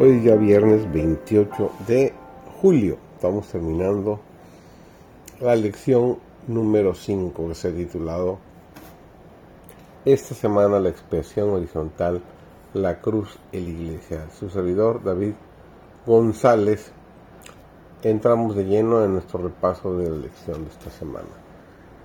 Hoy 0.00 0.22
ya 0.22 0.36
viernes 0.36 0.92
28 0.92 1.72
de 1.88 2.14
julio. 2.62 2.98
Estamos 3.16 3.48
terminando 3.48 4.20
la 5.40 5.56
lección 5.56 6.18
número 6.46 6.94
5 6.94 7.48
que 7.48 7.54
se 7.56 7.66
ha 7.66 7.72
titulado 7.74 8.38
Esta 10.04 10.36
semana 10.36 10.78
la 10.78 10.90
expresión 10.90 11.50
horizontal, 11.50 12.22
la 12.74 13.00
cruz 13.00 13.40
y 13.50 13.58
la 13.58 13.70
iglesia. 13.70 14.26
Su 14.38 14.48
servidor 14.48 15.02
David 15.02 15.32
González. 16.06 16.92
Entramos 18.04 18.54
de 18.54 18.66
lleno 18.66 19.02
en 19.02 19.14
nuestro 19.14 19.42
repaso 19.42 19.98
de 19.98 20.10
la 20.10 20.16
lección 20.16 20.62
de 20.62 20.70
esta 20.70 20.90
semana. 20.90 21.26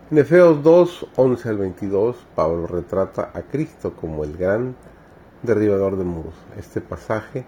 En 0.09 0.17
Efeos 0.17 0.63
2, 0.63 1.09
11 1.15 1.47
al 1.47 1.57
22, 1.57 2.25
Pablo 2.33 2.65
retrata 2.65 3.29
a 3.35 3.43
Cristo 3.43 3.93
como 3.93 4.23
el 4.23 4.35
gran 4.35 4.75
derribador 5.43 5.95
de 5.95 6.05
muros. 6.05 6.33
Este 6.57 6.81
pasaje 6.81 7.45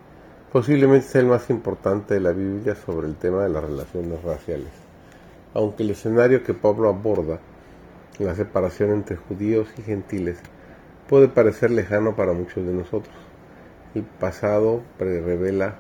Posiblemente 0.56 1.08
sea 1.08 1.20
el 1.20 1.28
más 1.28 1.50
importante 1.50 2.14
de 2.14 2.22
la 2.22 2.32
Biblia 2.32 2.76
sobre 2.76 3.08
el 3.08 3.18
tema 3.18 3.44
de 3.44 3.50
las 3.50 3.62
relaciones 3.62 4.24
raciales. 4.24 4.72
Aunque 5.54 5.84
el 5.84 5.90
escenario 5.90 6.46
que 6.46 6.54
Pablo 6.54 6.88
aborda, 6.88 7.42
la 8.20 8.36
separación 8.36 8.92
entre 8.92 9.18
judíos 9.18 9.68
y 9.78 9.82
gentiles, 9.82 10.38
puede 11.10 11.28
parecer 11.28 11.72
lejano 11.72 12.16
para 12.16 12.32
muchos 12.32 12.66
de 12.66 12.72
nosotros. 12.72 13.14
El 13.96 14.04
pasado 14.04 14.82
revela 14.98 15.76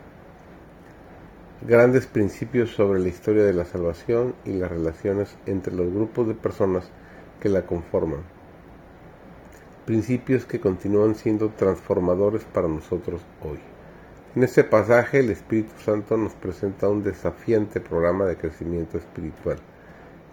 grandes 1.66 2.06
principios 2.06 2.72
sobre 2.72 3.00
la 3.00 3.08
historia 3.08 3.46
de 3.46 3.54
la 3.54 3.64
salvación 3.64 4.36
y 4.44 4.52
las 4.52 4.70
relaciones 4.70 5.38
entre 5.46 5.74
los 5.74 5.90
grupos 5.90 6.28
de 6.28 6.34
personas 6.34 6.92
que 7.40 7.48
la 7.48 7.66
conforman. 7.66 8.24
Principios 9.86 10.46
que 10.46 10.60
continúan 10.60 11.16
siendo 11.16 11.48
transformadores 11.52 12.44
para 12.44 12.68
nosotros 12.68 13.22
hoy. 13.42 13.75
En 14.36 14.44
este 14.44 14.66
pasaje 14.66 15.20
el 15.20 15.30
Espíritu 15.30 15.72
Santo 15.80 16.18
nos 16.18 16.34
presenta 16.34 16.90
un 16.90 17.04
desafiante 17.04 17.80
programa 17.80 18.26
de 18.26 18.36
crecimiento 18.36 18.98
espiritual. 18.98 19.60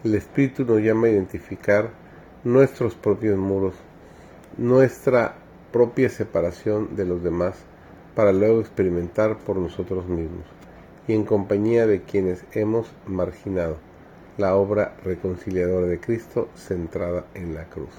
El 0.03 0.17
Espíritu 0.17 0.65
nos 0.65 0.81
llama 0.81 1.07
a 1.07 1.11
identificar 1.11 1.91
nuestros 2.43 2.97
propios 2.97 3.39
muros, 3.39 3.75
nuestra 4.59 5.37
propia 5.71 6.09
separación 6.09 6.97
de 6.97 7.05
los 7.05 7.23
demás, 7.23 7.55
para 8.17 8.33
luego 8.33 8.61
experimentar 8.61 9.39
por 9.39 9.57
nosotros 9.57 10.09
mismos 10.09 10.47
y 11.07 11.15
en 11.15 11.23
compañía 11.23 11.87
de 11.87 12.03
quienes 12.03 12.45
hemos 12.51 12.91
marginado 13.07 13.77
la 14.37 14.57
obra 14.57 14.97
reconciliadora 15.05 15.87
de 15.87 16.01
Cristo 16.01 16.49
centrada 16.57 17.27
en 17.35 17.55
la 17.55 17.67
cruz. 17.67 17.93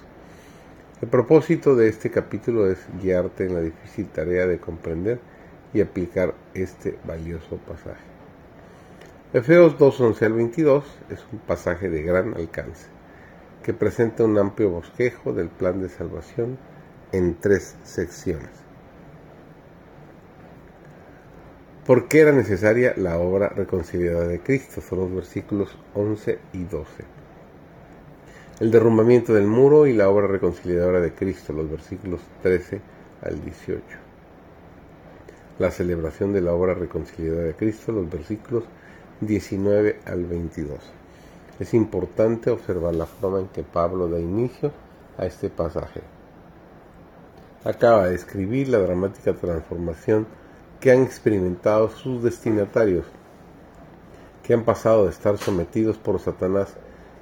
El 1.02 1.08
propósito 1.08 1.78
de 1.78 1.88
este 1.88 2.12
capítulo 2.12 2.70
es 2.70 2.80
guiarte 3.02 3.46
en 3.46 3.54
la 3.54 3.62
difícil 3.62 4.08
tarea 4.08 4.46
de 4.48 4.60
comprender 4.60 5.20
y 5.74 5.82
aplicar 5.82 6.34
este 6.54 6.98
valioso 7.06 7.58
pasaje. 7.58 8.14
Efeos 9.34 9.78
2.11 9.78 10.22
al 10.28 10.34
22 10.34 10.84
es 11.10 11.20
un 11.32 11.40
pasaje 11.40 11.90
de 11.90 12.04
gran 12.04 12.36
alcance 12.36 12.86
que 13.64 13.74
presenta 13.74 14.24
un 14.24 14.38
amplio 14.38 14.70
bosquejo 14.70 15.34
del 15.34 15.48
plan 15.48 15.82
de 15.82 15.90
salvación 15.90 16.58
en 17.12 17.36
tres 17.40 17.76
secciones. 17.84 18.52
¿Por 21.86 22.08
qué 22.08 22.20
era 22.20 22.32
necesaria 22.32 22.94
la 22.96 23.18
obra 23.18 23.50
reconciliada 23.50 24.28
de 24.28 24.40
Cristo? 24.40 24.82
Son 24.82 25.00
los 25.00 25.14
versículos 25.14 25.76
11 25.96 26.40
y 26.54 26.64
12. 26.66 26.86
El 28.60 28.72
derrumbamiento 28.72 29.34
del 29.34 29.48
muro 29.48 29.88
y 29.88 29.94
la 29.94 30.10
obra 30.10 30.28
reconciliadora 30.28 31.02
de 31.02 31.14
Cristo, 31.14 31.54
los 31.54 31.70
versículos 31.70 32.22
13 32.44 32.82
al 33.24 33.44
18 33.44 34.03
la 35.60 35.72
celebración 35.72 36.34
de 36.34 36.42
la 36.42 36.54
obra 36.54 36.74
reconciliada 36.74 37.42
de 37.42 37.54
Cristo, 37.54 37.92
los 37.92 38.10
versículos 38.10 38.64
19 39.22 40.00
al 40.06 40.26
22. 40.26 40.80
Es 41.60 41.74
importante 41.74 42.50
observar 42.50 42.96
la 42.96 43.06
forma 43.06 43.40
en 43.40 43.48
que 43.48 43.64
Pablo 43.64 44.08
da 44.08 44.20
inicio 44.20 44.72
a 45.18 45.26
este 45.26 45.50
pasaje. 45.50 46.02
Acaba 47.64 48.08
de 48.08 48.16
escribir 48.16 48.68
la 48.70 48.80
dramática 48.80 49.34
transformación 49.34 50.26
que 50.80 50.92
han 50.92 51.04
experimentado 51.04 51.90
sus 51.90 52.24
destinatarios, 52.24 53.06
que 54.42 54.54
han 54.54 54.64
pasado 54.66 55.06
de 55.06 55.12
estar 55.12 55.38
sometidos 55.38 55.98
por 55.98 56.20
Satanás 56.20 56.74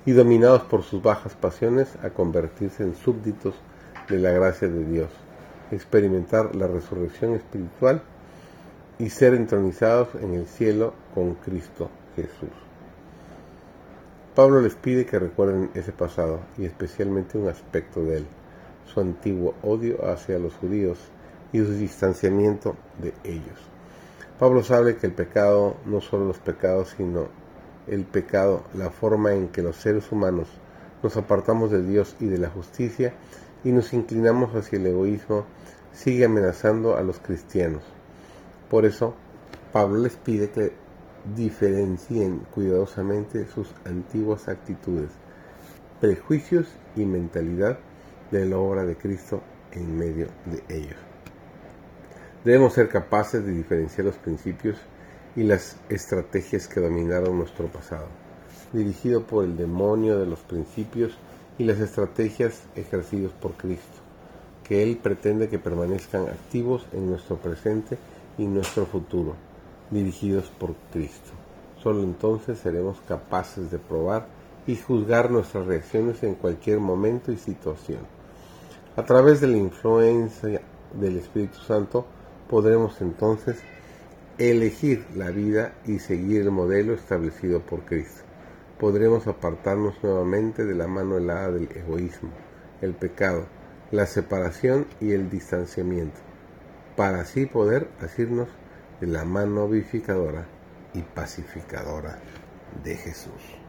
y 0.05 0.13
dominados 0.13 0.63
por 0.63 0.81
sus 0.83 1.03
bajas 1.03 1.35
pasiones 1.35 1.89
a 2.01 2.09
convertirse 2.09 2.81
en 2.81 2.95
súbditos 2.95 3.53
de 4.09 4.17
la 4.17 4.31
gracia 4.31 4.67
de 4.67 4.85
Dios, 4.85 5.09
experimentar 5.71 6.55
la 6.55 6.67
resurrección 6.67 7.35
espiritual 7.35 8.01
y 9.01 9.09
ser 9.09 9.33
entronizados 9.33 10.09
en 10.21 10.35
el 10.35 10.45
cielo 10.45 10.93
con 11.15 11.33
Cristo 11.33 11.89
Jesús. 12.15 12.51
Pablo 14.35 14.61
les 14.61 14.75
pide 14.75 15.07
que 15.07 15.17
recuerden 15.17 15.71
ese 15.73 15.91
pasado 15.91 16.41
y 16.55 16.65
especialmente 16.65 17.39
un 17.39 17.49
aspecto 17.49 18.03
de 18.03 18.17
él, 18.17 18.27
su 18.85 18.99
antiguo 18.99 19.55
odio 19.63 20.07
hacia 20.07 20.37
los 20.37 20.53
judíos 20.53 20.99
y 21.51 21.57
su 21.57 21.73
distanciamiento 21.73 22.75
de 23.01 23.11
ellos. 23.23 23.57
Pablo 24.37 24.61
sabe 24.61 24.97
que 24.97 25.07
el 25.07 25.13
pecado, 25.13 25.77
no 25.87 25.99
solo 25.99 26.25
los 26.25 26.37
pecados, 26.37 26.93
sino 26.95 27.27
el 27.87 28.05
pecado, 28.05 28.65
la 28.75 28.91
forma 28.91 29.33
en 29.33 29.47
que 29.47 29.63
los 29.63 29.77
seres 29.77 30.11
humanos 30.11 30.47
nos 31.01 31.17
apartamos 31.17 31.71
de 31.71 31.81
Dios 31.81 32.15
y 32.19 32.27
de 32.27 32.37
la 32.37 32.51
justicia 32.51 33.15
y 33.63 33.71
nos 33.71 33.93
inclinamos 33.93 34.53
hacia 34.53 34.77
el 34.77 34.85
egoísmo, 34.85 35.45
sigue 35.91 36.25
amenazando 36.25 36.95
a 36.95 37.01
los 37.01 37.17
cristianos. 37.17 37.81
Por 38.71 38.85
eso, 38.85 39.13
Pablo 39.73 39.99
les 39.99 40.15
pide 40.15 40.49
que 40.49 40.71
diferencien 41.35 42.39
cuidadosamente 42.53 43.45
sus 43.47 43.67
antiguas 43.83 44.47
actitudes, 44.47 45.09
prejuicios 45.99 46.67
y 46.95 47.03
mentalidad 47.03 47.79
de 48.31 48.45
la 48.45 48.57
obra 48.57 48.85
de 48.85 48.95
Cristo 48.95 49.41
en 49.73 49.97
medio 49.97 50.27
de 50.45 50.63
ellos. 50.73 50.95
Debemos 52.45 52.71
ser 52.71 52.87
capaces 52.87 53.45
de 53.45 53.51
diferenciar 53.51 54.05
los 54.05 54.15
principios 54.15 54.77
y 55.35 55.43
las 55.43 55.75
estrategias 55.89 56.69
que 56.69 56.79
dominaron 56.79 57.37
nuestro 57.37 57.67
pasado, 57.67 58.07
dirigido 58.71 59.27
por 59.27 59.43
el 59.43 59.57
demonio 59.57 60.17
de 60.17 60.27
los 60.27 60.39
principios 60.39 61.11
y 61.57 61.65
las 61.65 61.81
estrategias 61.81 62.63
ejercidos 62.77 63.33
por 63.33 63.51
Cristo, 63.55 63.99
que 64.63 64.81
Él 64.81 64.95
pretende 64.95 65.49
que 65.49 65.59
permanezcan 65.59 66.29
activos 66.29 66.87
en 66.93 67.09
nuestro 67.09 67.35
presente 67.35 67.97
y 68.37 68.45
nuestro 68.45 68.85
futuro, 68.85 69.35
dirigidos 69.89 70.45
por 70.57 70.73
Cristo. 70.91 71.31
Solo 71.81 72.03
entonces 72.03 72.59
seremos 72.59 72.99
capaces 73.07 73.71
de 73.71 73.79
probar 73.79 74.27
y 74.67 74.75
juzgar 74.75 75.31
nuestras 75.31 75.65
reacciones 75.65 76.21
en 76.23 76.35
cualquier 76.35 76.79
momento 76.79 77.31
y 77.31 77.37
situación. 77.37 77.99
A 78.95 79.03
través 79.03 79.41
de 79.41 79.47
la 79.47 79.57
influencia 79.57 80.61
del 80.93 81.17
Espíritu 81.17 81.59
Santo 81.59 82.05
podremos 82.49 83.01
entonces 83.01 83.57
elegir 84.37 85.05
la 85.15 85.31
vida 85.31 85.73
y 85.85 85.99
seguir 85.99 86.41
el 86.41 86.51
modelo 86.51 86.93
establecido 86.93 87.61
por 87.61 87.81
Cristo. 87.85 88.21
Podremos 88.79 89.27
apartarnos 89.27 89.95
nuevamente 90.03 90.65
de 90.65 90.75
la 90.75 90.87
mano 90.87 91.17
helada 91.17 91.51
del 91.51 91.69
egoísmo, 91.71 92.29
el 92.81 92.93
pecado, 92.93 93.45
la 93.91 94.05
separación 94.05 94.87
y 94.99 95.11
el 95.11 95.29
distanciamiento 95.29 96.30
para 96.95 97.21
así 97.21 97.45
poder 97.45 97.87
asirnos 98.01 98.47
de 98.99 99.07
la 99.07 99.25
mano 99.25 99.67
vivificadora 99.67 100.45
y 100.93 101.01
pacificadora 101.01 102.19
de 102.83 102.95
Jesús. 102.97 103.60